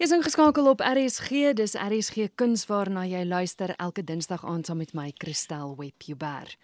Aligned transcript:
Jy's 0.00 0.14
ingeskakel 0.16 0.64
op 0.64 0.80
RSG, 0.80 1.50
dis 1.52 1.74
RSG 1.76 2.30
Kuns 2.40 2.62
waarna 2.70 3.02
jy 3.04 3.20
luister 3.28 3.74
elke 3.76 4.00
Dinsdag 4.00 4.40
aand 4.48 4.70
saam 4.70 4.78
met 4.80 4.94
my 4.96 5.10
Christel 5.20 5.74
Webber. 5.76 6.54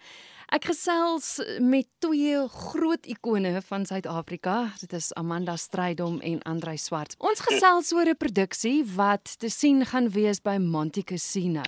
Ek 0.49 0.63
gesels 0.65 1.35
met 1.61 1.85
twee 2.01 2.39
groot 2.49 3.05
ikone 3.05 3.51
van 3.67 3.83
Suid-Afrika. 3.85 4.71
Dit 4.81 4.95
is 4.97 5.11
Amanda 5.21 5.53
Strydom 5.53 6.17
en 6.25 6.41
Andrei 6.49 6.79
Swart. 6.81 7.13
Ons 7.21 7.43
gesels 7.45 7.91
oor 7.93 8.09
'n 8.09 8.17
produksie 8.17 8.81
wat 8.95 9.37
te 9.37 9.49
sien 9.53 9.85
gaan 9.85 10.09
wees 10.09 10.41
by 10.41 10.57
Monte 10.57 11.03
Casino 11.03 11.61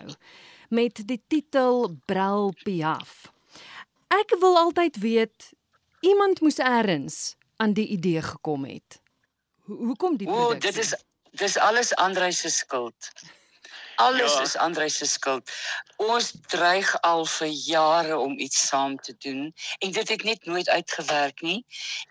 met 0.70 1.06
die 1.06 1.22
titel 1.28 1.94
Brel 2.08 2.52
Piaf. 2.64 3.30
Ek 4.10 4.34
wil 4.40 4.58
altyd 4.58 4.98
weet 4.98 5.54
iemand 6.02 6.42
moes 6.42 6.58
eers 6.58 7.36
aan 7.58 7.74
die 7.74 7.88
idee 7.88 8.22
gekom 8.22 8.66
het. 8.66 9.02
Hoekom 9.66 10.18
die 10.18 10.26
produksie? 10.26 10.56
O, 10.58 10.74
dit 10.74 10.78
is 10.78 11.09
dis 11.40 11.58
alles 11.58 11.96
Andrei 11.96 12.32
se 12.32 12.50
skuld. 12.50 13.12
Alles 14.00 14.34
ja. 14.34 14.42
is 14.42 14.56
Andrei 14.56 14.90
se 14.90 15.06
skuld. 15.06 15.52
Ons 15.96 16.32
dreig 16.48 16.92
al 17.02 17.26
vir 17.28 17.48
jare 17.48 18.18
om 18.18 18.38
iets 18.40 18.68
saam 18.68 18.96
te 19.04 19.16
doen 19.18 19.50
en 19.80 19.92
dit 19.92 20.10
het 20.10 20.24
net 20.24 20.46
nooit 20.46 20.70
uitgewerk 20.70 21.42
nie. 21.42 21.66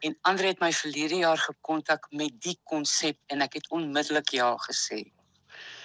En 0.04 0.18
Andrei 0.20 0.50
het 0.52 0.60
my 0.60 0.72
verlede 0.72 1.22
jaar 1.22 1.38
gekontak 1.38 2.10
met 2.10 2.34
die 2.44 2.58
konsep 2.64 3.16
en 3.32 3.40
ek 3.40 3.56
het 3.60 3.70
onmiddellik 3.72 4.36
ja 4.36 4.52
gesê. 4.68 5.00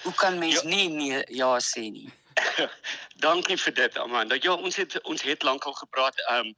Hoe 0.04 0.14
kan 0.20 0.40
mens 0.40 0.60
ja. 0.62 0.68
nie 0.68 0.90
nee 0.90 1.24
ja 1.28 1.56
sê 1.64 1.88
nie? 1.88 2.12
Dankie 3.26 3.58
vir 3.58 3.74
dit 3.74 3.98
Amanda. 3.98 4.36
Ja, 4.42 4.60
ons 4.60 4.76
het 4.76 5.00
ons 5.08 5.24
het 5.24 5.44
lankal 5.44 5.74
gepraat. 5.80 6.20
Ehm 6.28 6.52
um, 6.52 6.56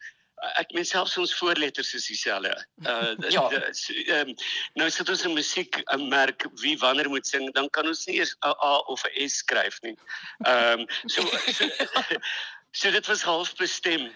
ek 0.59 0.73
meen 0.75 0.85
selfs 0.85 1.17
ons 1.17 1.33
voorletters 1.39 1.93
is 1.93 2.07
dieselfde. 2.11 2.53
Uh 2.91 3.15
ja. 3.29 3.45
Ehm 3.49 4.29
um, 4.29 4.35
nou 4.73 4.89
sit 4.89 5.09
ons 5.09 5.25
'n 5.25 5.33
musiek 5.33 5.81
'n 5.93 6.07
merk 6.09 6.47
wie 6.61 6.77
wanneer 6.79 7.09
moet 7.09 7.27
sing, 7.27 7.51
dan 7.53 7.69
kan 7.69 7.87
ons 7.87 8.05
nie 8.05 8.19
eers 8.19 8.35
'n 8.43 8.53
A 8.61 8.75
of 8.91 9.03
'n 9.05 9.29
S 9.29 9.37
skryf 9.43 9.81
nie. 9.81 9.97
Ehm 10.45 10.79
um, 10.79 10.87
so, 11.05 11.21
so 11.51 11.65
So 12.75 12.91
dit 12.91 13.07
was 13.07 13.21
half 13.23 13.55
bestem. 13.55 14.09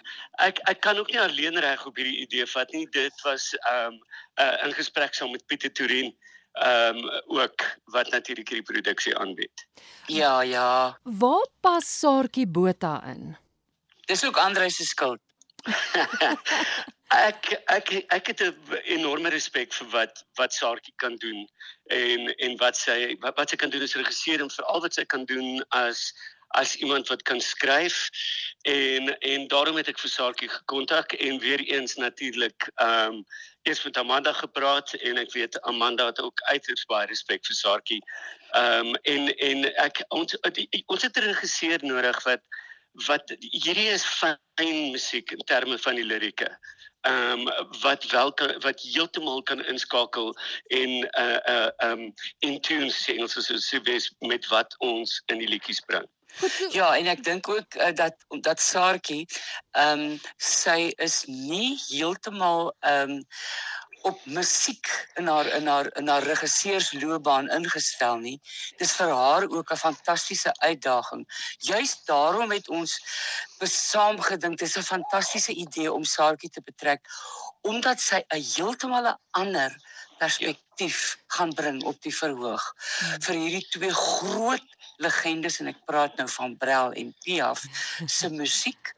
Ek 0.43 0.59
ek 0.67 0.81
kan 0.83 0.97
ook 0.99 1.11
nie 1.11 1.21
alleen 1.21 1.59
reg 1.63 1.85
op 1.87 1.95
hierdie 1.95 2.25
idee 2.25 2.45
vat 2.45 2.71
nie. 2.75 2.87
Dit 2.91 3.21
was 3.23 3.53
ehm 3.55 3.93
um, 3.93 4.01
uh, 4.35 4.57
in 4.65 4.73
gesprek 4.75 5.15
saam 5.15 5.31
met 5.31 5.45
Pieter 5.47 5.71
Turin 5.71 6.11
ehm 6.59 6.97
um, 6.97 7.09
ook 7.39 7.63
wat 7.95 8.11
natuurlik 8.11 8.49
hierdie 8.51 8.67
produksie 8.73 9.15
aanbied. 9.17 9.65
Ja, 10.11 10.41
ja. 10.41 10.99
Waar 11.03 11.47
pas 11.61 11.99
Saartjie 11.99 12.47
Botha 12.47 12.99
in? 13.07 13.37
Dis 14.11 14.25
ook 14.25 14.37
Andre 14.37 14.69
se 14.69 14.85
skuld. 14.85 15.21
ek 17.29 17.51
ek 17.67 17.91
ek 18.13 18.27
het 18.27 18.41
'n 18.41 18.81
enorme 18.95 19.29
respek 19.29 19.73
vir 19.73 19.87
wat 19.95 20.23
wat 20.37 20.53
Saartjie 20.53 20.93
kan 20.95 21.15
doen 21.15 21.47
en 21.89 22.35
en 22.35 22.57
wat 22.57 22.77
sy 22.77 23.15
wat, 23.19 23.37
wat 23.37 23.49
sy 23.49 23.55
kan 23.55 23.69
doen 23.69 23.83
as 23.83 23.95
regisseur 23.95 24.41
en 24.41 24.49
veral 24.49 24.81
wat 24.81 24.93
sy 24.93 25.05
kan 25.05 25.25
doen 25.25 25.63
as 25.69 26.13
as 26.57 26.75
iemand 26.75 27.07
wat 27.07 27.21
kan 27.21 27.41
skryf 27.41 28.09
en 28.61 29.19
en 29.19 29.47
daarom 29.47 29.75
het 29.75 29.87
ek 29.87 29.99
vir 29.99 30.09
Saartjie 30.09 30.49
gekontak 30.49 31.13
en 31.13 31.39
weer 31.39 31.59
eens 31.59 31.95
natuurlik 31.95 32.69
ehm 32.75 33.13
um, 33.13 33.25
eers 33.67 33.83
met 33.83 33.97
Amanda 33.97 34.33
gepraat 34.33 34.93
en 34.93 35.17
ek 35.17 35.33
weet 35.33 35.61
Amanda 35.61 36.05
het 36.05 36.19
ook 36.19 36.41
uiters 36.41 36.85
baie 36.85 37.07
respek 37.07 37.45
vir 37.45 37.55
Saartjie. 37.55 38.01
Ehm 38.53 38.87
um, 38.87 38.95
en 39.03 39.35
en 39.37 39.65
ek 39.85 40.03
ons 40.09 40.37
ons 40.85 41.01
het 41.01 41.17
'n 41.17 41.29
regisseur 41.29 41.79
nodig 41.85 42.23
wat 42.23 42.41
wat 43.07 43.33
hierdie 43.39 43.89
is 43.93 44.05
fyn 44.05 44.37
musiek 44.91 45.31
in 45.31 45.43
terme 45.45 45.77
van 45.77 45.95
die 45.95 46.05
lirieke. 46.05 46.49
Ehm 47.07 47.47
um, 47.47 47.69
wat 47.81 48.03
wel 48.11 48.33
kan, 48.33 48.55
wat 48.61 48.81
heeltemal 48.81 49.43
kan 49.43 49.65
inskakel 49.65 50.33
en 50.67 50.89
uh 51.19 51.39
uh 51.55 51.91
um 51.91 52.13
in 52.39 52.59
tune 52.61 52.91
sing 52.91 53.29
soos 53.29 53.69
so 53.69 53.81
wees 53.81 54.11
met 54.19 54.47
wat 54.47 54.75
ons 54.77 55.21
in 55.25 55.39
die 55.39 55.47
liedjies 55.47 55.79
bring. 55.79 56.07
Ja, 56.71 56.91
en 56.95 57.07
ek 57.09 57.23
dink 57.23 57.47
ook 57.49 57.75
uh, 57.75 57.91
dat 57.95 58.15
dat 58.45 58.61
Saartjie 58.61 59.25
ehm 59.71 59.99
um, 59.99 60.19
sy 60.37 60.91
is 60.97 61.23
nie 61.25 61.79
heeltemal 61.87 62.73
ehm 62.79 63.15
um, 63.15 63.23
op 64.01 64.19
musiek 64.25 64.87
in 65.15 65.27
haar 65.27 65.45
in 65.45 65.67
haar 65.67 65.89
in 65.97 66.07
haar 66.07 66.23
regisseursloopbaan 66.23 67.49
ingestel 67.49 68.17
nie. 68.17 68.39
Dis 68.77 68.91
vir 68.91 69.11
haar 69.11 69.47
ook 69.49 69.71
'n 69.71 69.83
fantastiese 69.83 70.53
uitdaging. 70.59 71.25
Juist 71.57 72.05
daarom 72.05 72.51
het 72.51 72.69
ons 72.69 72.99
besaam 73.59 74.21
gedink 74.21 74.59
dis 74.59 74.77
'n 74.77 74.91
fantastiese 74.93 75.53
idee 75.53 75.93
om 75.93 76.03
Saartjie 76.03 76.49
te 76.49 76.61
betrek 76.61 77.01
omdat 77.61 77.99
sy 77.99 78.23
'n 78.27 78.43
heeltemal 78.55 79.07
'n 79.07 79.19
ander 79.31 79.71
perspektief 80.17 81.17
ja. 81.17 81.23
gaan 81.27 81.53
bring 81.53 81.83
op 81.83 82.01
die 82.01 82.15
verhoog 82.15 82.63
hmm. 82.99 83.21
vir 83.21 83.35
hierdie 83.35 83.67
twee 83.69 83.93
groot 83.93 84.67
legendes 84.99 85.59
en 85.63 85.71
ek 85.71 85.79
praat 85.89 86.15
nou 86.19 86.27
van 86.35 86.55
Brel 86.59 86.93
en 86.99 87.13
Piaf 87.23 87.63
se 88.05 88.29
musiek 88.41 88.93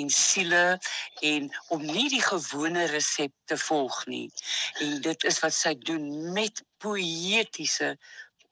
en 0.00 0.10
siele 0.10 0.64
en 1.22 1.48
om 1.74 1.86
nie 1.86 2.08
die 2.12 2.22
gewone 2.22 2.86
resepte 2.92 3.58
volg 3.66 4.02
nie. 4.10 4.28
En 4.82 5.00
dit 5.06 5.26
is 5.30 5.40
wat 5.44 5.56
sy 5.56 5.74
doen 5.86 6.32
met 6.36 6.62
poëtiese 6.82 7.94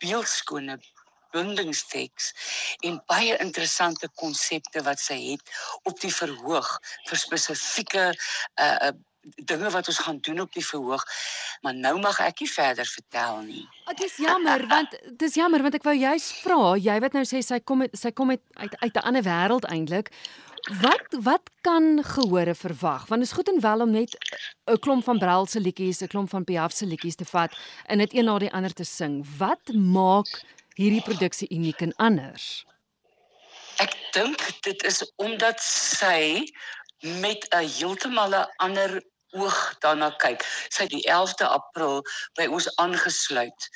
beeldskone 0.03 0.79
bindingsteks 1.33 2.33
en 2.87 2.99
baie 3.09 3.37
interessante 3.41 4.09
konsepte 4.21 4.83
wat 4.85 5.01
sy 5.01 5.17
het 5.31 5.55
op 5.89 5.97
die 6.03 6.13
verhoog 6.13 6.75
vir 7.09 7.25
spesifieke 7.27 8.11
uh 8.61 8.93
dinge 9.23 9.71
wat 9.71 9.89
ons 9.89 9.99
gaan 9.99 10.19
doen 10.21 10.41
op 10.41 10.53
die 10.53 10.67
verhoog. 10.67 11.05
Maar 11.61 11.75
nou 11.75 12.01
mag 12.01 12.21
ek 12.21 12.41
nie 12.41 12.51
verder 12.51 12.87
vertel 12.87 13.41
nie. 13.47 13.67
Dit 13.87 14.01
is 14.01 14.17
jammer 14.17 14.67
want 14.67 14.91
dit 14.91 15.23
is 15.29 15.35
jammer 15.35 15.63
want 15.63 15.75
ek 15.79 15.87
wou 15.87 15.95
juist 15.97 16.33
vra, 16.43 16.77
jy 16.77 16.99
wat 17.01 17.13
nou 17.13 17.25
sê 17.29 17.43
sy 17.43 17.61
kom 17.61 17.85
met, 17.85 17.95
sy 17.99 18.11
kom 18.11 18.33
met 18.35 18.43
uit 18.55 18.75
uit 18.81 18.97
'n 18.97 19.07
ander 19.07 19.23
wêreld 19.23 19.69
eintlik. 19.71 20.11
Wat 20.81 21.15
wat 21.27 21.51
kan 21.61 22.05
gehore 22.05 22.55
verwag? 22.55 23.07
Want 23.07 23.21
dit 23.21 23.31
is 23.31 23.37
goed 23.37 23.49
en 23.49 23.61
wel 23.61 23.81
om 23.81 23.91
net 23.91 24.17
'n 24.67 24.79
klomp 24.79 25.05
van 25.05 25.19
Brel 25.19 25.47
se 25.47 25.61
liedjies, 25.61 26.03
'n 26.03 26.07
klomp 26.07 26.31
van 26.31 26.45
Piaf 26.45 26.73
se 26.73 26.87
liedjies 26.87 27.17
te 27.17 27.25
vat 27.25 27.53
en 27.87 27.99
dit 27.99 28.15
een 28.15 28.25
na 28.25 28.39
die 28.39 28.53
ander 28.53 28.73
te 28.73 28.85
sing. 28.85 29.27
Wat 29.39 29.73
maak 29.75 30.45
hierdie 30.75 31.03
produksie 31.03 31.49
uniek 31.51 31.81
en 31.81 31.95
anders? 31.97 32.65
Ek 33.77 33.95
dink 34.13 34.39
dit 34.61 34.83
is 34.83 35.13
omdat 35.17 35.61
sy 35.61 36.47
met 37.03 37.47
'n 37.51 37.67
heeltemal 37.67 38.31
'n 38.35 38.51
ander 38.57 39.03
oog 39.33 39.59
daarna 39.85 40.11
kyk. 40.23 40.45
Sy 40.69 40.87
het 40.87 40.93
die 40.95 41.05
11de 41.09 41.49
April 41.49 42.03
by 42.39 42.49
ons 42.53 42.69
aangesluit 42.83 43.69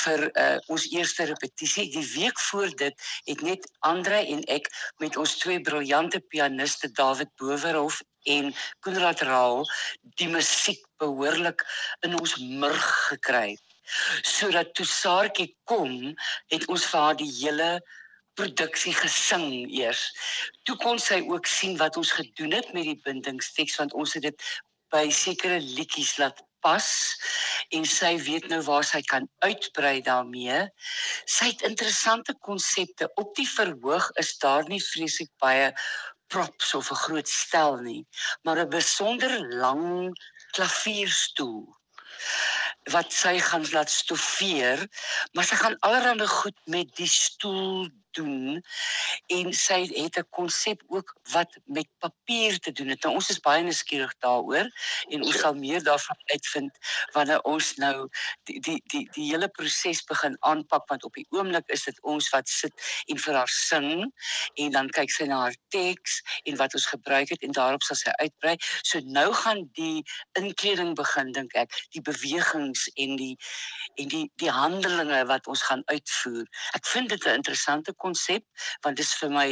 vir 0.00 0.24
uh, 0.30 0.56
ons 0.72 0.86
eerste 0.92 1.28
repetisie. 1.30 1.90
Die 1.92 2.06
week 2.14 2.40
voor 2.48 2.72
dit 2.80 3.08
het 3.28 3.44
net 3.44 3.68
Andre 3.84 4.22
en 4.24 4.44
ek 4.52 4.70
met 5.02 5.16
ons 5.20 5.36
twee 5.42 5.60
briljante 5.60 6.20
pianiste 6.32 6.90
David 6.92 7.32
Bowerhof 7.40 8.00
en 8.24 8.54
Konrad 8.80 9.20
Raal 9.28 9.64
die 10.20 10.28
musiek 10.32 10.80
behoorlik 11.02 11.64
in 12.06 12.16
ons 12.18 12.38
murg 12.40 12.86
gekry. 13.10 13.56
Sodat 14.24 14.72
toe 14.74 14.86
Saartjie 14.88 15.50
kom, 15.68 16.14
het 16.52 16.64
ons 16.72 16.86
vir 16.88 17.00
haar 17.00 17.18
die 17.20 17.28
hele 17.28 17.68
produksie 18.34 18.94
gesing 18.96 19.68
eers. 19.70 20.08
Toe 20.66 20.76
kon 20.82 20.98
sy 20.98 21.20
ook 21.28 21.46
sien 21.46 21.76
wat 21.78 21.98
ons 22.00 22.14
gedoen 22.16 22.56
het 22.56 22.72
met 22.74 22.88
die 22.88 23.00
bindingsteks 23.04 23.76
want 23.78 23.94
ons 23.94 24.16
het 24.16 24.26
dit 24.30 24.46
by 24.94 25.08
sekere 25.10 25.58
liedjies 25.60 26.16
laat 26.22 26.38
pas 26.64 26.88
en 27.76 27.84
sy 27.88 28.14
weet 28.24 28.46
nou 28.52 28.60
waar 28.68 28.86
sy 28.86 29.00
kan 29.10 29.26
uitbrei 29.44 29.98
daarmee. 30.06 30.62
Sy 31.36 31.50
het 31.50 31.64
interessante 31.66 32.34
konsepte. 32.46 33.10
Op 33.20 33.34
die 33.38 33.48
verhoog 33.48 34.08
is 34.22 34.34
daar 34.42 34.64
nie 34.70 34.80
vreeslik 34.82 35.32
baie 35.42 35.72
props 36.32 36.74
of 36.78 36.90
'n 36.90 37.02
groot 37.06 37.28
stel 37.28 37.76
nie, 37.88 38.02
maar 38.42 38.58
'n 38.58 38.70
besonder 38.70 39.32
lang 39.64 40.14
klavierstoel 40.54 41.66
wat 42.92 43.12
sy 43.12 43.38
gaan 43.40 43.64
laat 43.72 43.90
stoffeer, 43.90 44.88
maar 45.32 45.44
sy 45.44 45.56
gaan 45.56 45.76
allerlei 45.80 46.26
goed 46.26 46.58
met 46.66 46.88
die 46.96 47.08
stoel 47.08 47.88
doen 48.18 48.62
en 49.26 49.52
sy 49.52 49.80
het 49.92 50.18
'n 50.18 50.26
konsep 50.30 50.82
ook 50.88 51.14
wat 51.32 51.58
met 51.64 51.88
papier 51.98 52.58
te 52.58 52.72
doen 52.72 52.88
het. 52.88 53.02
Nou 53.02 53.14
ons 53.14 53.30
is 53.30 53.40
baie 53.40 53.62
nuuskierig 53.62 54.14
daaroor 54.18 54.68
en 55.08 55.22
ons 55.22 55.38
sal 55.38 55.54
meer 55.54 55.82
daarvan 55.82 56.18
uitvind 56.32 56.78
wanneer 57.12 57.42
ons 57.42 57.74
nou 57.76 58.08
die 58.44 58.60
die 58.60 58.82
die 58.86 59.08
die 59.12 59.30
hele 59.30 59.48
proses 59.48 60.04
begin 60.04 60.36
aanpak 60.40 60.88
want 60.88 61.04
op 61.04 61.14
die 61.14 61.26
oomblik 61.30 61.68
is 61.68 61.84
dit 61.84 62.02
ons 62.02 62.28
wat 62.30 62.48
sit 62.48 62.72
en 63.06 63.18
vir 63.18 63.34
haar 63.34 63.52
sing 63.52 64.12
en 64.54 64.70
dan 64.70 64.90
kyk 64.90 65.10
sy 65.10 65.26
na 65.28 65.40
haar 65.46 65.56
teks 65.68 66.20
en 66.44 66.56
wat 66.56 66.74
ons 66.74 66.86
gebruik 66.86 67.28
het 67.28 67.42
en 67.42 67.52
daarop 67.52 67.82
sal 67.82 67.96
sy 67.96 68.12
uitbrei. 68.20 68.56
So 68.82 69.00
nou 69.04 69.32
gaan 69.32 69.64
die 69.78 70.04
inkleding 70.38 70.94
begin 70.98 71.32
dink 71.32 71.54
ek, 71.58 71.72
die 71.96 72.02
bewegings 72.04 72.86
en 72.94 73.16
die 73.20 73.34
en 74.00 74.08
die 74.08 74.24
die 74.42 74.50
handelinge 74.50 75.24
wat 75.30 75.46
ons 75.50 75.62
gaan 75.68 75.82
uitvoer. 75.90 76.46
Ek 76.78 76.86
vind 76.86 77.08
dit 77.08 77.26
'n 77.26 77.38
interessante 77.40 77.94
konsep 78.04 78.68
want 78.86 79.00
dit 79.00 79.06
is 79.06 79.14
vir 79.22 79.32
my 79.38 79.48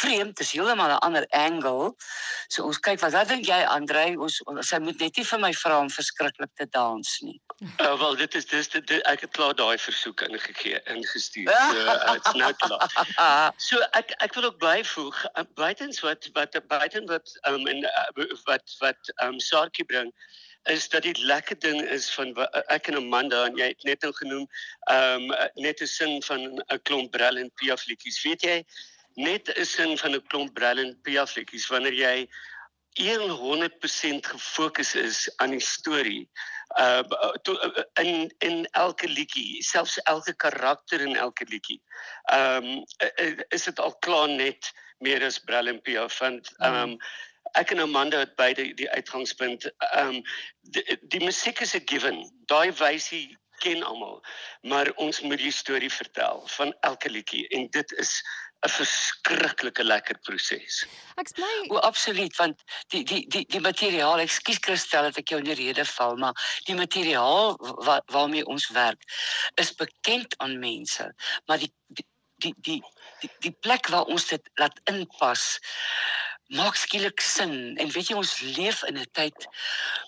vreemd, 0.00 0.36
dis 0.36 0.52
heeltemal 0.52 0.90
'n 0.94 1.02
ander 1.06 1.26
angle. 1.28 1.94
So 2.48 2.64
ons 2.64 2.78
kyk 2.78 3.00
wat 3.00 3.12
wat 3.12 3.28
dink 3.28 3.46
jy 3.46 3.60
Andre? 3.76 4.16
Ons 4.18 4.40
sy 4.68 4.78
moet 4.78 4.98
net 5.00 5.16
nie 5.16 5.24
vir 5.24 5.40
my 5.40 5.52
vra 5.62 5.78
om 5.80 5.90
verskriklik 5.90 6.52
te 6.56 6.66
dans 6.76 7.10
nie. 7.26 7.38
Uh, 7.78 7.96
wel 8.02 8.16
dit 8.16 8.34
is 8.34 8.46
dis 8.46 8.68
dit, 8.68 8.86
dit 8.86 9.06
ek 9.12 9.26
het 9.26 9.32
klaar 9.36 9.54
daai 9.54 9.78
versoek 9.78 10.24
ingegee 10.28 10.80
ingestuur. 10.94 11.50
So 11.52 11.86
uh, 11.94 12.16
it's 12.16 12.34
nou 12.42 12.52
klaar. 12.64 13.54
So 13.58 13.82
ek 14.02 14.14
ek 14.26 14.34
wil 14.38 14.50
ook 14.50 14.60
byvoeg 14.62 15.24
uh, 15.34 15.44
buitens 15.54 16.00
wat 16.06 16.30
wat 16.38 16.60
buiten 16.68 17.08
wat 17.10 17.36
um 17.52 17.66
en 17.66 17.84
uh, 17.84 18.28
wat 18.48 18.76
wat 18.84 19.14
um 19.26 19.40
Saartjie 19.40 19.84
bring 19.84 20.14
is 20.62 20.88
dat 20.88 21.02
dit 21.02 21.18
lekker 21.18 21.58
ding 21.58 21.80
is 21.88 22.10
van 22.14 22.34
ek 22.68 22.88
en 22.88 22.96
Amanda 23.00 23.44
en 23.46 23.56
jy 23.56 23.70
het 23.72 23.84
net 23.88 24.02
nou 24.02 24.12
genoem 24.12 24.46
um 24.92 25.32
net 25.54 25.80
'n 25.80 25.86
sin 25.86 26.22
van 26.22 26.40
'n 26.60 26.82
klomp 26.82 27.10
Brel 27.10 27.36
en 27.36 27.50
Piaf 27.54 27.86
liedjies. 27.86 28.22
Weet 28.22 28.42
jy 28.42 28.64
net 29.14 29.48
'n 29.56 29.64
sin 29.64 29.98
van 29.98 30.14
'n 30.14 30.26
klomp 30.28 30.54
Brel 30.54 30.78
en 30.78 31.00
Piaf 31.02 31.36
liedjies 31.36 31.68
wanneer 31.68 31.94
jy 31.94 32.28
100% 32.98 34.26
gefokus 34.26 34.94
is 34.94 35.30
aan 35.36 35.50
die 35.50 35.60
storie. 35.60 36.28
Uh 36.78 37.02
to, 37.42 37.56
in 37.94 38.30
in 38.38 38.66
elke 38.72 39.08
liedjie, 39.08 39.62
selfs 39.62 39.98
elke 39.98 40.34
karakter 40.34 41.00
in 41.00 41.16
elke 41.16 41.44
liedjie. 41.48 41.80
Um 42.32 42.84
is 43.48 43.64
dit 43.64 43.78
al 43.78 43.96
klaar 43.98 44.28
net 44.28 44.72
meer 44.98 45.24
as 45.24 45.38
Brel 45.38 45.66
en 45.66 45.80
Piaf 45.80 46.18
want 46.18 46.52
um 46.58 46.98
ek 47.58 47.70
en 47.70 47.80
Amanda 47.80 48.18
het 48.18 48.34
beide 48.36 48.62
die, 48.62 48.74
die 48.74 48.90
uitgangspunt 48.90 49.70
ehm 49.92 50.14
um, 50.14 50.22
die, 50.60 50.98
die 51.02 51.24
musiek 51.24 51.60
is 51.60 51.74
a 51.74 51.80
given. 51.84 52.22
Daai 52.46 52.72
wysie 52.72 53.38
ken 53.60 53.82
almal, 53.84 54.22
maar 54.62 54.92
ons 54.96 55.20
moet 55.20 55.38
die 55.38 55.52
storie 55.52 55.92
vertel 55.92 56.42
van 56.56 56.72
elke 56.80 57.10
liedjie 57.10 57.48
en 57.48 57.68
dit 57.76 57.92
is 57.92 58.22
'n 58.60 58.68
verskriklike 58.68 59.84
lekker 59.84 60.18
proses. 60.26 60.84
Ek 61.16 61.32
bly 61.36 61.52
O, 61.72 61.78
absoluut, 61.80 62.36
want 62.36 62.60
die 62.92 63.04
die 63.04 63.22
die 63.32 63.44
die 63.48 63.60
materiaal, 63.60 64.20
ekskuus 64.20 64.60
Christel 64.60 65.08
dat 65.08 65.20
ek 65.22 65.32
jou 65.32 65.40
in 65.40 65.48
die 65.48 65.56
rede 65.56 65.84
val, 65.88 66.16
maar 66.20 66.36
die 66.68 66.76
materiaal 66.76 67.56
wa, 67.86 68.00
waarmee 68.12 68.44
ons 68.44 68.68
werk 68.76 69.00
is 69.60 69.72
bekend 69.74 70.36
aan 70.44 70.58
mense, 70.60 71.08
maar 71.48 71.58
die 71.58 71.72
die 71.88 72.06
die 72.40 72.54
die 72.60 72.80
die, 73.20 73.30
die 73.46 73.56
plek 73.64 73.88
waar 73.92 74.08
ons 74.12 74.28
dit 74.28 74.52
laat 74.60 74.76
inpas 74.92 75.58
maak 76.50 76.74
skielik 76.74 77.20
sin 77.22 77.76
en 77.78 77.90
weet 77.94 78.08
jy 78.10 78.16
ons 78.18 78.32
leef 78.56 78.82
in 78.88 78.98
'n 78.98 79.06
tyd 79.14 79.46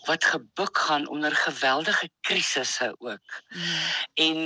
wat 0.09 0.25
gebuk 0.25 0.79
gaan 0.79 1.07
onder 1.07 1.31
geweldige 1.37 2.09
krisisse 2.21 2.95
ook. 2.99 3.29
Mm. 3.49 3.63
En 4.15 4.37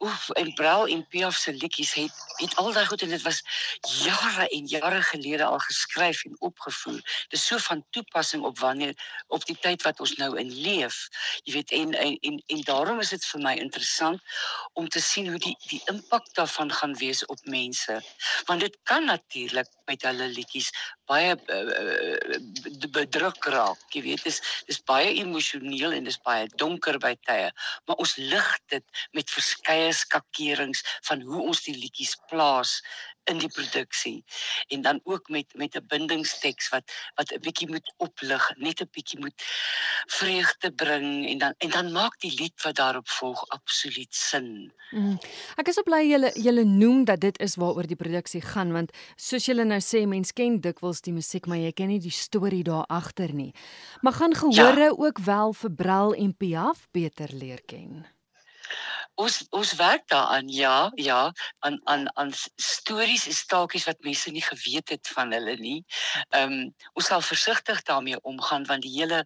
oef 0.00 0.28
en 0.30 0.52
Brau 0.54 0.90
en 0.90 1.06
Piaf 1.08 1.36
se 1.36 1.52
liedjies 1.52 1.92
het 1.94 2.16
het 2.40 2.56
al 2.56 2.72
daai 2.72 2.86
goed 2.86 3.02
en 3.02 3.08
dit 3.08 3.22
was 3.22 3.42
jare 4.04 4.48
en 4.48 4.66
jare 4.66 5.02
gelede 5.02 5.44
al 5.44 5.58
geskryf 5.58 6.24
en 6.24 6.40
opgevoer. 6.40 7.00
Dis 7.28 7.46
so 7.46 7.58
van 7.58 7.84
toepassing 7.90 8.42
op 8.42 8.58
wanneer 8.58 8.94
op 9.26 9.44
die 9.44 9.58
tyd 9.60 9.82
wat 9.82 10.00
ons 10.00 10.16
nou 10.16 10.38
in 10.38 10.52
leef. 10.52 11.08
Jy 11.44 11.52
weet 11.52 11.70
en 11.70 11.92
en 11.92 12.16
en, 12.20 12.42
en 12.46 12.60
daarom 12.62 13.00
is 13.00 13.12
dit 13.12 13.24
vir 13.24 13.40
my 13.40 13.54
interessant 13.54 14.20
om 14.72 14.88
te 14.88 15.00
sien 15.00 15.28
hoe 15.28 15.38
die 15.38 15.56
die 15.68 15.82
impak 15.92 16.32
daarvan 16.34 16.72
gaan 16.72 16.96
wees 16.96 17.26
op 17.26 17.44
mense. 17.44 18.00
Want 18.44 18.60
dit 18.60 18.78
kan 18.82 19.04
natuurlik 19.04 19.68
met 19.84 20.02
hulle 20.02 20.28
liedjies 20.28 20.70
baie 21.10 21.34
uh, 21.34 22.38
bedruk 22.94 23.50
raak. 23.52 23.82
Jy 23.94 24.04
weet, 24.06 24.24
dis 24.28 24.40
dis 24.70 24.80
baie 24.88 25.12
emosioneel 25.22 25.96
en 25.96 26.08
dis 26.08 26.20
baie 26.26 26.48
donker 26.62 27.00
by 27.02 27.14
tye, 27.28 27.50
maar 27.86 28.02
ons 28.02 28.16
lig 28.20 28.50
dit 28.72 29.04
met 29.18 29.36
verskeie 29.36 29.92
skakerings 29.96 30.84
van 31.08 31.24
hoe 31.26 31.46
ons 31.50 31.64
die 31.66 31.76
liedjies 31.76 32.16
plaas 32.30 32.78
in 33.30 33.38
die 33.38 33.50
produksie 33.50 34.24
en 34.68 34.82
dan 34.82 35.00
ook 35.04 35.28
met 35.28 35.54
met 35.54 35.76
'n 35.76 35.86
bindingsteks 35.86 36.68
wat 36.68 36.92
wat 37.14 37.32
'n 37.32 37.40
bietjie 37.40 37.68
moet 37.68 37.94
oplig, 37.96 38.50
net 38.56 38.80
'n 38.80 38.88
bietjie 38.90 39.20
moet 39.20 39.42
vreugde 40.06 40.72
bring 40.72 41.28
en 41.28 41.38
dan 41.38 41.54
en 41.58 41.70
dan 41.70 41.92
maak 41.92 42.20
die 42.20 42.34
lied 42.40 42.62
wat 42.62 42.76
daarop 42.76 43.08
volg 43.08 43.48
absoluut 43.48 44.14
sin. 44.14 44.72
Mm. 44.90 45.18
Ek 45.56 45.68
is 45.68 45.74
so 45.74 45.82
bly 45.82 46.02
julle 46.10 46.30
julle 46.34 46.64
noem 46.64 47.04
dat 47.04 47.20
dit 47.20 47.38
is 47.40 47.56
waaroor 47.56 47.86
die 47.86 47.96
produksie 47.96 48.40
gaan 48.40 48.72
want 48.72 48.90
soos 49.16 49.46
julle 49.46 49.64
nou 49.64 49.80
sê 49.80 50.06
mens 50.06 50.32
ken 50.32 50.60
dikwels 50.60 51.00
die 51.00 51.12
musiek 51.12 51.46
maar 51.46 51.58
jy 51.58 51.72
ken 51.72 51.88
nie 51.88 52.00
die 52.00 52.10
storie 52.10 52.62
daar 52.62 52.86
agter 52.86 53.32
nie. 53.34 53.54
Maar 54.00 54.12
gaan 54.12 54.34
gehore 54.34 54.90
ja. 54.90 54.96
ook 54.96 55.18
wel 55.18 55.52
vir 55.52 55.72
Brel 55.72 56.14
en 56.14 56.36
Piaf 56.36 56.88
beter 56.90 57.28
leer 57.32 57.62
ken 57.66 58.19
ons 59.20 59.36
ons 59.56 59.72
werk 59.78 60.06
daaraan 60.12 60.48
ja 60.48 60.90
ja 60.94 61.20
aan 61.66 61.78
aan 61.92 62.06
aan 62.16 62.32
stories 62.56 63.26
en 63.26 63.36
staaltjies 63.36 63.86
wat 63.88 64.02
mense 64.06 64.32
nie 64.34 64.44
geweet 64.44 64.92
het 64.94 65.12
van 65.16 65.32
hulle 65.36 65.56
nie. 65.60 65.78
Ehm 66.30 66.52
um, 66.52 66.74
ons 66.92 67.10
sal 67.12 67.24
versigtig 67.24 67.82
daarmee 67.88 68.20
omgaan 68.32 68.66
want 68.70 68.86
die 68.86 68.94
hele 68.98 69.24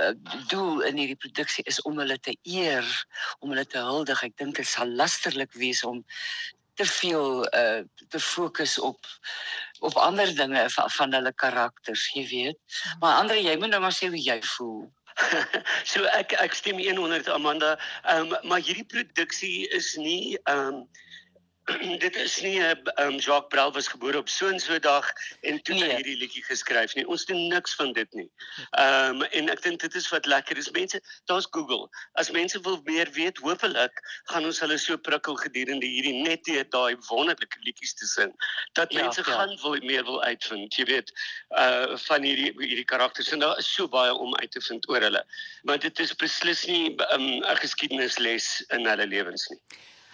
uh, 0.00 0.12
doel 0.52 0.82
in 0.88 1.00
hierdie 1.00 1.20
produksie 1.26 1.64
is 1.64 1.80
om 1.88 1.98
hulle 2.02 2.18
te 2.18 2.36
eer, 2.42 2.88
om 3.40 3.54
hulle 3.54 3.66
te 3.66 3.78
huldig. 3.78 4.24
Ek 4.28 4.36
dink 4.36 4.56
dit 4.60 4.68
sal 4.68 4.90
lasterlik 5.02 5.54
wees 5.64 5.84
om 5.84 6.04
te 6.74 6.86
veel 6.88 7.46
uh 7.54 7.82
te 8.08 8.20
fokus 8.20 8.78
op 8.78 9.06
op 9.80 9.94
ander 9.94 10.34
dinge 10.36 10.70
van, 10.70 10.90
van 10.90 11.12
hulle 11.12 11.32
karakters, 11.34 12.08
jy 12.14 12.26
weet. 12.28 12.58
Maar 13.00 13.16
Andre, 13.22 13.42
jy 13.42 13.56
moet 13.58 13.72
nou 13.72 13.80
maar 13.82 13.94
sê 13.96 14.08
hoe 14.12 14.20
jy 14.20 14.38
voel. 14.54 14.84
so 15.92 16.04
ek 16.18 16.34
ek 16.40 16.54
stem 16.54 16.78
100 16.80 17.28
Amanda. 17.28 17.78
Ehm 18.04 18.32
um, 18.32 18.48
maar 18.48 18.60
hierdie 18.60 18.86
produksie 18.86 19.68
is 19.68 19.94
nie 19.96 20.38
ehm 20.44 20.82
um, 20.82 20.88
dit 22.04 22.16
is 22.16 22.40
nie 22.42 22.58
um, 22.98 23.18
Jacques 23.18 23.48
Brel 23.48 23.72
was 23.72 23.88
gebore 23.88 24.18
op 24.18 24.28
so 24.28 24.48
'n 24.50 24.58
so 24.58 24.78
dag 24.78 25.12
en 25.40 25.62
toe 25.62 25.74
nee. 25.74 25.94
hierdie 25.94 26.16
liedjie 26.16 26.42
geskryf 26.44 26.94
nie. 26.94 27.06
Ons 27.06 27.24
doen 27.24 27.46
niks 27.48 27.74
van 27.74 27.92
dit 27.92 28.12
nie. 28.12 28.30
Ehm 28.70 29.22
um, 29.22 29.22
en 29.22 29.48
ek 29.48 29.62
dink 29.62 29.80
dit 29.80 29.94
is 29.94 30.08
wat 30.10 30.26
lekker 30.26 30.56
is. 30.56 30.70
Mense, 30.70 31.00
daar's 31.30 31.46
Google. 31.50 31.88
As 32.12 32.30
mense 32.30 32.60
wil 32.60 32.80
meer 32.84 33.10
weet, 33.14 33.38
hopelik 33.38 34.02
gaan 34.32 34.44
ons 34.44 34.58
hulle 34.60 34.78
so 34.78 34.96
prikkel 34.96 35.38
gedurende 35.38 35.86
hierdie 35.86 36.22
net 36.22 36.42
die 36.44 36.58
daai 36.74 36.96
wonderlike 37.08 37.62
liedjies 37.62 37.94
te 37.94 38.06
sing 38.06 38.34
dat 38.72 38.92
ja, 38.92 39.02
mense 39.02 39.22
ja. 39.22 39.30
gaan 39.30 39.54
wil 39.62 39.78
meer 39.86 40.04
wil 40.04 40.22
uitvind. 40.22 40.74
Jy 40.74 40.88
weet, 40.90 41.14
uh 41.54 41.96
van 42.08 42.26
hierdie 42.26 42.50
hierdie 42.58 42.88
karakters 42.90 43.30
en 43.32 43.38
daar 43.38 43.58
is 43.58 43.70
so 43.70 43.86
baie 43.88 44.10
om 44.14 44.34
uit 44.42 44.50
te 44.50 44.60
vind 44.60 44.88
oor 44.90 45.00
hulle. 45.00 45.24
Maar 45.62 45.78
dit 45.78 45.98
is 45.98 46.14
beslis 46.14 46.66
nie 46.66 46.90
ehm, 46.90 47.22
'n 47.22 47.46
um, 47.46 47.56
geskiedenisles 47.62 48.64
in 48.74 48.86
hulle 48.86 49.06
lewens 49.06 49.48
nie. 49.54 49.62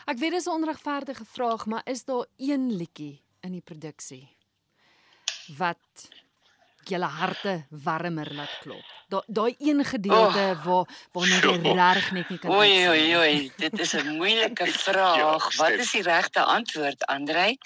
Ek 0.08 0.16
weet 0.16 0.38
dis 0.38 0.46
'n 0.48 0.56
onregverdige 0.56 1.24
vraag, 1.24 1.66
maar 1.66 1.84
is 1.84 2.04
daar 2.04 2.26
een 2.36 2.72
liedjie 2.72 3.24
in 3.40 3.52
die 3.52 3.60
produksie 3.60 4.36
wat 5.56 6.08
julle 6.88 7.04
harte 7.04 7.66
warmer 7.68 8.30
laat 8.34 8.54
klop? 8.60 8.86
Daai 9.12 9.22
daai 9.26 9.54
een 9.58 9.84
gedeelte 9.84 10.44
oh. 10.54 10.64
waar 10.64 10.86
waar 11.12 11.28
net 11.28 11.42
die 11.42 11.74
reg 11.82 12.08
net 12.12 12.28
nie 12.28 12.38
kan 12.38 12.56
Oei 12.56 12.88
oei 12.88 13.16
oei, 13.16 13.52
dit 13.56 13.78
is 13.78 13.92
'n 13.92 14.16
moeilike 14.16 14.66
vraag. 14.86 15.16
Ja, 15.16 15.56
wat 15.60 15.76
is 15.84 15.92
die 15.92 16.02
regte 16.02 16.40
antwoord, 16.40 17.06
Andrei? 17.06 17.58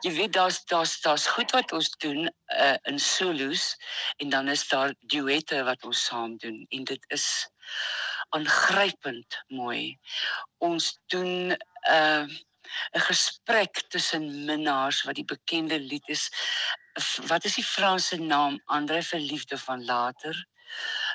Jy 0.00 0.12
weet 0.12 0.32
daar's 0.32 0.64
daar's 0.64 1.00
daar's 1.00 1.26
goed 1.26 1.50
wat 1.50 1.72
ons 1.72 1.90
doen 1.90 2.32
uh, 2.56 2.76
in 2.82 2.98
solos 2.98 3.76
en 4.16 4.28
dan 4.28 4.48
is 4.48 4.68
daar 4.68 4.94
duette 5.00 5.64
wat 5.64 5.84
ons 5.84 6.04
saam 6.04 6.36
doen 6.36 6.66
en 6.68 6.84
dit 6.84 7.04
is 7.08 7.28
aangrypend 8.36 9.38
mooi. 9.48 9.98
Ons 10.58 10.98
doen 11.12 11.52
'n 11.52 11.58
uh, 11.90 12.26
'n 12.96 13.04
gesprek 13.10 13.82
tussen 13.88 14.44
minnaars 14.44 15.02
wat 15.02 15.14
die 15.14 15.30
bekende 15.34 15.78
lied 15.80 16.08
is. 16.08 16.28
Wat 17.26 17.44
is 17.44 17.54
die 17.54 17.64
Franse 17.64 18.16
naam? 18.16 18.60
Andre 18.64 19.02
verliefde 19.02 19.58
van 19.58 19.84
later. 19.84 20.46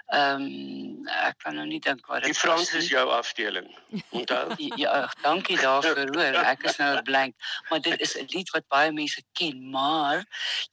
Ehm 0.10 0.42
um, 0.42 1.08
ek 1.28 1.38
kan 1.44 1.56
nou 1.56 1.66
nie 1.70 1.80
dink 1.86 2.06
wat 2.10 2.24
dit 2.24 2.32
is. 2.32 2.38
Die 2.38 2.42
Frans 2.42 2.72
is 2.74 2.88
jou 2.90 3.06
afdeling. 3.14 3.68
Onthou? 4.10 4.56
ja, 4.84 4.94
dankie 5.22 5.58
daarvoor 5.60 6.14
hoor. 6.16 6.40
Ek 6.54 6.64
is 6.72 6.80
nou 6.82 6.92
blank, 7.10 7.36
maar 7.70 7.82
dit 7.82 8.00
is 8.06 8.16
'n 8.18 8.30
lied 8.34 8.50
wat 8.56 8.68
baie 8.74 8.92
mense 8.92 9.24
ken, 9.38 9.70
maar 9.70 10.26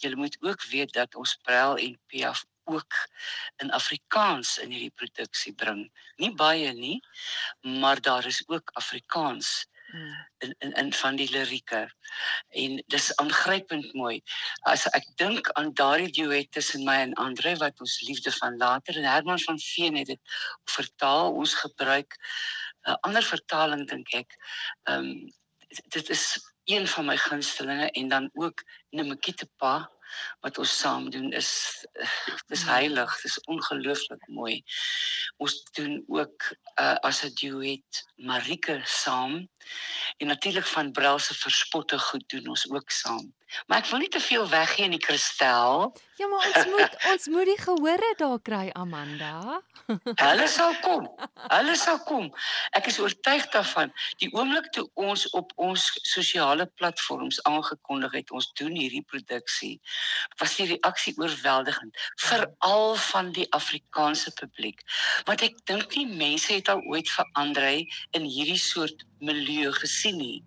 jy 0.05 0.15
moet 0.15 0.37
ook 0.41 0.65
weet 0.73 0.93
dat 0.93 1.15
ons 1.15 1.37
Brel 1.43 1.77
en 1.77 1.99
Piaf 2.07 2.45
ook 2.67 2.99
in 3.63 3.71
Afrikaans 3.71 4.59
in 4.63 4.75
hierdie 4.75 4.95
produksie 4.95 5.55
bring. 5.55 5.87
Nie 6.21 6.33
baie 6.35 6.73
nie, 6.73 7.01
maar 7.61 8.01
daar 8.01 8.27
is 8.27 8.43
ook 8.47 8.71
Afrikaans 8.81 9.67
hmm. 9.91 10.15
in 10.39 10.55
in 10.59 10.73
in 10.73 10.93
van 10.93 11.17
die 11.17 11.31
lirieke. 11.31 11.87
En 12.49 12.83
dis 12.87 13.09
aangrypend 13.17 13.95
mooi. 13.95 14.21
As 14.71 14.87
ek 14.99 15.09
dink 15.23 15.51
aan 15.55 15.73
daardie 15.75 16.13
duet 16.13 16.53
tussen 16.53 16.85
my 16.85 16.99
en 17.07 17.17
Andre 17.23 17.57
wat 17.63 17.81
ons 17.81 18.01
liefde 18.09 18.33
van 18.41 18.57
later 18.57 18.97
en 18.97 19.11
Herman 19.11 19.41
van 19.47 19.59
Veen 19.59 19.97
het 19.97 20.13
dit 20.15 20.37
vertaal, 20.65 21.33
ons 21.33 21.55
gebruik 21.55 22.19
'n 22.19 22.91
uh, 22.91 22.97
ander 23.01 23.23
vertaling 23.23 23.89
dink 23.89 24.15
ek. 24.15 24.39
Ehm 24.85 25.11
um, 25.11 25.35
dit 25.91 26.09
is 26.11 26.39
een 26.65 26.87
van 26.89 27.05
my 27.05 27.17
gunstelinge 27.17 27.91
en 27.91 28.09
dan 28.09 28.31
ook 28.35 28.63
Nemekitepa 28.91 29.91
wat 30.41 30.59
ons 30.59 30.79
saam 30.79 31.11
doen 31.11 31.33
is 31.33 31.51
dis 32.53 32.65
heilig, 32.69 33.21
dis 33.23 33.41
ongelooflik 33.53 34.29
mooi. 34.29 34.63
Ons 35.37 35.59
doen 35.79 36.05
ook 36.07 36.51
uh, 36.81 36.97
as 37.03 37.25
'n 37.25 37.35
duet 37.41 38.05
Marike 38.17 38.81
saam 38.85 39.49
en 40.17 40.27
natuurlik 40.27 40.67
van 40.67 40.93
Brel 40.93 41.19
se 41.19 41.35
verspotte 41.35 41.99
goed 41.99 42.29
doen 42.29 42.49
ons 42.49 42.71
ook 42.71 42.91
saam. 42.91 43.35
Maar 43.67 43.79
ek 43.79 43.91
wil 43.91 44.03
nie 44.03 44.11
te 44.11 44.21
veel 44.21 44.49
weggee 44.49 44.85
in 44.85 44.95
die 44.97 45.03
kristal. 45.03 45.93
Ja, 46.17 46.27
maar 46.27 46.47
ons 46.49 46.67
moet 46.73 46.97
ons 47.13 47.27
moet 47.31 47.47
die 47.47 47.59
gehore 47.61 48.09
daar 48.19 48.41
kry 48.43 48.71
Amanda. 48.73 49.61
Hulle 49.87 50.49
sal 50.57 50.75
kom. 50.83 51.07
Hulle 51.53 51.77
sal 51.79 52.01
kom. 52.09 52.27
Ek 52.79 52.89
is 52.91 52.99
oortuig 53.03 53.47
daarvan. 53.55 53.93
Die 54.23 54.31
oomblik 54.35 54.71
toe 54.75 54.87
ons 54.95 55.29
op 55.39 55.53
ons 55.69 55.87
sosiale 56.11 56.67
platforms 56.81 57.39
aangekondig 57.49 58.19
het 58.19 58.35
ons 58.35 58.51
doen 58.59 58.75
hierdie 58.75 59.05
produksie, 59.07 59.77
was 60.43 60.57
die 60.59 60.71
reaksie 60.75 61.15
oorweldigend, 61.21 61.95
veral 62.29 62.97
van 63.13 63.31
die 63.37 63.47
Afrikaanse 63.57 64.35
publiek. 64.41 64.83
Want 65.29 65.45
ek 65.47 65.63
dink 65.71 65.95
nie 65.95 66.09
mense 66.11 66.53
het 66.53 66.73
al 66.73 66.83
ooit 66.91 67.11
verander 67.15 67.65
in 67.67 68.25
hierdie 68.27 68.61
soort 68.61 69.07
milieu 69.21 69.73
gesien 69.73 70.17
nie. 70.21 70.45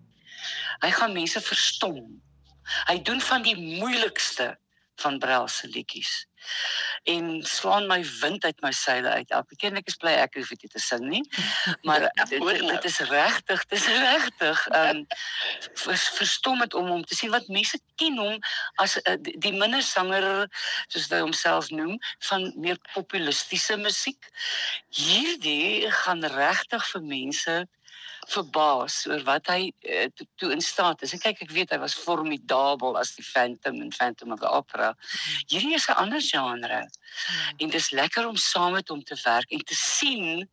Hy 0.80 0.90
gaan 0.96 1.12
mense 1.16 1.40
verstom. 1.40 2.00
Hy 2.86 2.98
doen 3.02 3.20
van 3.20 3.42
die 3.42 3.56
moeilikste 3.58 4.54
van 5.00 5.18
Brel 5.18 5.48
se 5.48 5.68
liedjies. 5.68 6.26
En 7.04 7.42
slaan 7.42 7.86
my 7.86 8.04
wind 8.20 8.44
uit 8.44 8.60
my 8.60 8.72
seile 8.72 9.08
uit. 9.08 9.30
Elke 9.30 9.56
keer 9.56 9.76
ek 9.76 9.88
is 9.92 9.96
bly 10.00 10.12
ek 10.20 10.36
hoef 10.38 10.52
dit 10.52 10.72
te 10.72 10.80
sing 10.80 11.04
nie. 11.08 11.22
Maar 11.86 12.06
dit, 12.06 12.32
dit, 12.32 12.60
dit 12.68 12.86
is 12.88 12.98
regtig, 13.10 13.64
dit 13.72 13.78
is 13.78 13.86
regtig 14.04 14.62
um 14.76 15.02
vers, 15.82 16.06
verstommend 16.16 16.74
om 16.74 16.88
hom 16.92 17.04
te 17.04 17.16
sien 17.16 17.32
wat 17.32 17.48
mense 17.52 17.80
ken 18.00 18.18
hom 18.20 18.38
as 18.82 18.96
uh, 19.02 19.16
die 19.20 19.52
minder 19.56 19.84
sanger 19.84 20.26
soos 20.88 21.10
hy 21.12 21.22
homself 21.24 21.70
noem 21.72 21.98
van 22.28 22.48
meer 22.56 22.80
populistiese 22.94 23.76
musiek. 23.80 24.32
Hierdie 24.96 25.90
gaan 26.04 26.24
regtig 26.36 26.88
vir 26.92 27.06
mense 27.16 27.60
verbaas 28.30 29.06
oor 29.10 29.22
wat 29.26 29.48
hy 29.50 29.72
uh, 29.88 30.06
toe, 30.38 30.50
in 30.52 30.62
staat 30.64 31.02
is. 31.02 31.14
En 31.14 31.22
kyk, 31.22 31.42
ek 31.46 31.54
weet 31.54 31.74
hy 31.74 31.80
was 31.82 31.96
formidabel 31.96 32.98
as 33.00 33.14
die 33.16 33.26
Phantom 33.26 33.80
in 33.82 33.92
Phantom 33.94 34.34
of 34.34 34.42
the 34.42 34.50
Opera. 34.50 34.92
Hierdie 35.46 35.74
is 35.78 35.88
'n 35.88 35.98
ander 36.04 36.22
genre. 36.22 36.82
En 37.58 37.66
dit 37.66 37.74
is 37.74 37.90
lekker 37.90 38.26
om 38.28 38.36
saam 38.36 38.72
met 38.78 38.88
hom 38.88 39.02
te 39.02 39.18
werk 39.24 39.50
en 39.50 39.64
te 39.64 39.74
sien 39.74 40.48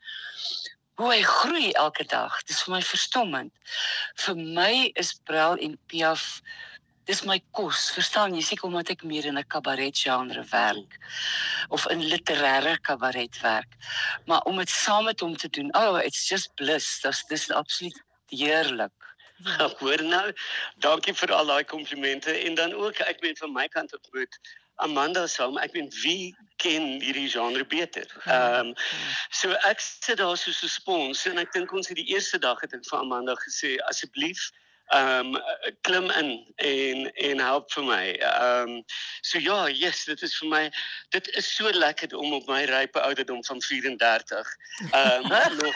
hoe 0.98 1.12
hy 1.14 1.22
groei 1.22 1.72
elke 1.72 2.04
dag. 2.10 2.34
Dit 2.46 2.56
is 2.56 2.64
vir 2.66 2.74
my 2.74 2.82
verstommend. 2.82 3.54
Vir 4.26 4.36
my 4.36 4.72
is 4.96 5.14
Brel 5.30 5.58
en 5.62 5.78
Piaf 5.88 6.42
dis 7.08 7.24
my 7.28 7.38
kos. 7.56 7.88
Verstaan 7.96 8.36
jy 8.36 8.44
seker 8.46 8.68
omdat 8.68 8.92
ek 8.94 9.04
meer 9.08 9.26
in 9.30 9.40
'n 9.40 9.48
kabaret 9.54 9.96
genre 9.96 10.44
werk 10.52 11.00
of 11.70 11.88
in 11.94 12.04
literêre 12.04 12.78
kabaret 12.82 13.42
werk. 13.42 13.72
Maar 14.26 14.42
om 14.42 14.58
dit 14.58 14.70
saam 14.70 15.06
met 15.06 15.20
hom 15.20 15.36
te 15.38 15.50
doen, 15.50 15.74
oh, 15.76 15.98
it's 16.04 16.28
just 16.30 16.56
bliss. 16.56 17.00
Dis 17.02 17.24
dis 17.30 17.52
absoluut 17.52 18.02
heerlik. 18.30 18.94
Ja, 19.44 19.70
hoor 19.80 20.04
nou. 20.04 20.34
Dankie 20.78 21.14
vir 21.14 21.34
al 21.34 21.46
daai 21.46 21.64
komplimente 21.64 22.32
en 22.32 22.56
dan 22.56 22.74
ook 22.74 23.00
ek 23.00 23.22
weet 23.22 23.38
van 23.38 23.54
my 23.54 23.68
kant 23.68 23.94
op 23.94 24.08
moet 24.14 24.40
Amanda 24.78 25.26
saam, 25.28 25.58
ek 25.58 25.74
weet 25.74 25.96
wie 26.04 26.36
ken 26.62 27.00
hierdie 27.02 27.30
genre 27.30 27.66
beter. 27.66 28.06
Ehm 28.26 28.68
um, 28.68 28.74
so 29.30 29.54
ek 29.70 29.82
sit 29.82 30.18
daar 30.22 30.38
so 30.38 30.52
so 30.52 30.68
spons 30.68 31.26
en 31.26 31.42
ek 31.42 31.54
dink 31.54 31.74
ons 31.74 31.90
het 31.90 31.98
die 31.98 32.10
eerste 32.14 32.38
dag 32.38 32.62
het 32.62 32.74
ek 32.78 32.86
vir 32.90 33.00
Amanda 33.00 33.34
gesê 33.42 33.78
asseblief 33.90 34.52
ehm 34.88 35.36
um, 35.36 35.42
klim 35.82 36.10
in 36.12 36.30
en 36.56 37.14
en 37.14 37.40
help 37.40 37.72
vir 37.74 37.84
my. 37.84 38.04
Ehm 38.24 38.70
um, 38.70 38.84
so 39.22 39.40
ja, 39.40 39.68
yes, 39.68 40.06
dit 40.06 40.22
is 40.22 40.36
vir 40.40 40.50
my 40.50 40.62
dit 41.16 41.28
is 41.36 41.50
so 41.56 41.72
lekker 41.72 42.16
om 42.16 42.34
op 42.34 42.48
my 42.48 42.64
rype 42.70 43.02
ouderdom 43.02 43.44
van 43.44 43.62
34 43.62 44.54
ehm 44.92 45.32
um, 45.32 45.58
nog 45.64 45.76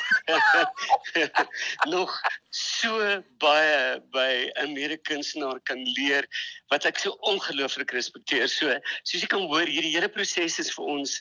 nog 1.96 2.16
so 2.50 3.24
baie 3.44 4.00
by 4.12 4.52
'n 4.64 4.74
medekunstenaar 4.74 5.60
kan 5.64 5.84
leer 5.98 6.28
wat 6.70 6.86
ek 6.86 7.00
so 7.00 7.18
ongelooflik 7.20 7.92
respekteer. 7.92 8.48
So 8.48 8.80
soos 9.04 9.22
jy 9.22 9.28
kan 9.28 9.48
hoor, 9.48 9.68
hierdie 9.68 9.96
hele 9.96 10.10
proses 10.10 10.60
is 10.60 10.74
vir 10.76 10.86
ons 10.86 11.20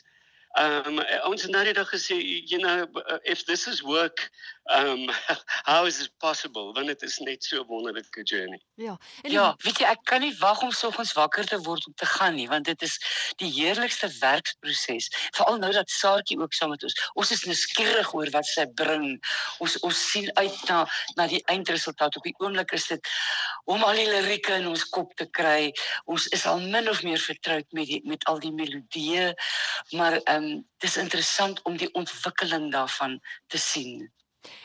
Um 0.59 0.99
ons 1.29 1.41
het 1.41 1.51
nou 1.51 1.63
net 1.63 1.77
gesê 1.77 2.17
you 2.19 2.59
know 2.59 2.87
if 3.23 3.45
this 3.45 3.67
is 3.67 3.81
work 3.81 4.29
um 4.75 5.07
how 5.69 5.85
is 5.85 6.01
it 6.01 6.11
possible 6.19 6.73
when 6.73 6.89
it 6.89 7.03
is 7.03 7.19
net 7.19 7.43
so 7.43 7.61
'n 7.61 7.67
wonderlike 7.67 8.23
journey. 8.23 8.61
Ja. 8.75 8.99
En 9.21 9.31
ja, 9.31 9.55
weet 9.57 9.79
jy 9.79 9.85
ek 9.85 10.03
kan 10.03 10.21
nie 10.21 10.35
wag 10.39 10.61
om 10.61 10.71
soggens 10.71 11.13
wakker 11.13 11.45
te 11.45 11.59
word 11.59 11.87
om 11.87 11.93
te 11.95 12.05
gaan 12.05 12.35
nie 12.35 12.47
want 12.47 12.65
dit 12.65 12.81
is 12.81 12.97
die 13.39 13.51
heerlikste 13.51 14.11
werksproses. 14.19 15.07
Veral 15.31 15.57
nou 15.57 15.71
dat 15.71 15.89
Saartjie 15.89 16.39
ook 16.39 16.53
saam 16.53 16.69
met 16.69 16.83
ons. 16.83 16.95
Ons 17.13 17.31
is 17.31 17.43
nuuskierig 17.43 18.13
oor 18.13 18.29
wat 18.35 18.45
sy 18.45 18.65
bring. 18.75 19.07
Ons 19.59 19.79
ons 19.79 20.03
sien 20.11 20.27
uit 20.33 20.59
na 20.67 20.87
na 21.15 21.27
die 21.27 21.43
eindresultaat. 21.45 22.15
Op 22.15 22.27
die 22.27 22.35
oomblik 22.43 22.71
is 22.71 22.87
dit 22.87 23.07
om 23.71 23.83
al 23.83 23.95
die 23.95 24.09
lirieke 24.09 24.53
in 24.59 24.67
ons 24.67 24.83
kop 24.89 25.13
te 25.19 25.27
kry. 25.37 25.71
Ons 26.11 26.27
is 26.35 26.45
al 26.49 26.59
min 26.59 26.89
of 26.89 27.03
meer 27.07 27.21
vertroud 27.21 27.67
met 27.77 27.87
die 27.87 28.01
met 28.09 28.23
al 28.31 28.39
die 28.43 28.53
melodieë, 28.55 29.31
maar 29.97 30.19
um, 30.33 30.40
ehm 30.41 30.57
um, 30.57 30.67
dis 30.81 30.97
interessant 30.97 31.61
om 31.69 31.77
die 31.77 31.91
ontwikkeling 31.93 32.71
daarvan 32.71 33.19
te 33.47 33.57
sien. 33.57 34.11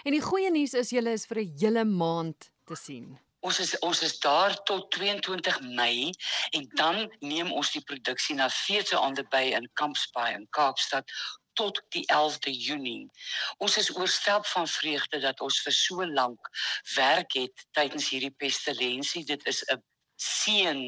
En 0.04 0.12
die 0.12 0.24
goeie 0.24 0.50
nuus 0.50 0.72
is 0.72 0.90
julle 0.90 1.12
is 1.12 1.26
vir 1.28 1.42
'n 1.42 1.54
hele 1.60 1.84
maand 1.84 2.50
te 2.64 2.74
sien. 2.74 3.18
Ons 3.40 3.58
is 3.60 3.78
ons 3.78 4.02
is 4.02 4.18
daar 4.18 4.62
tot 4.64 4.90
22 4.90 5.60
Mei 5.60 6.12
en 6.50 6.68
dan 6.74 7.12
neem 7.20 7.52
ons 7.52 7.72
die 7.72 7.84
produksie 7.90 8.34
na 8.34 8.48
Feeste 8.48 8.98
on 8.98 9.14
the 9.14 9.24
Bay 9.30 9.52
in 9.52 9.68
Kampsbaai 9.74 10.34
in 10.34 10.46
Kaapstad 10.50 11.12
tot 11.52 11.82
die 11.88 12.04
11de 12.12 12.52
Junie. 12.52 13.10
Ons 13.58 13.76
is 13.76 13.96
oorstelp 13.96 14.46
van 14.46 14.66
vreugde 14.68 15.20
dat 15.20 15.40
ons 15.40 15.60
vir 15.64 15.72
so 15.72 16.06
lank 16.06 16.48
werk 16.94 17.32
het 17.32 17.66
tydens 17.72 18.08
hierdie 18.08 18.34
pestilensie. 18.44 19.24
Dit 19.24 19.46
is 19.46 19.62
'n 19.72 19.82
seën, 20.16 20.80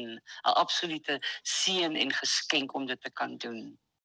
'n 0.45 0.57
absolute 0.63 1.19
seën 1.43 1.95
en 1.95 2.13
geskenk 2.13 2.73
om 2.73 2.85
dit 2.85 3.01
te 3.01 3.11
kan 3.11 3.37
doen. 3.37 3.79